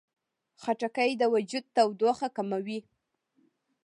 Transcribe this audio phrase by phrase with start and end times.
[0.61, 2.79] خټکی د وجود تودوخه کموي.